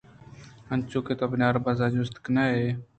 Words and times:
انچو 0.71 0.99
کہ 1.05 1.13
تو 1.19 1.25
بناربس 1.31 1.79
ءِ 1.85 1.93
جست 1.93 2.15
کنگ 2.25 2.37
ءَ 2.43 2.45
ئے 2.55 2.67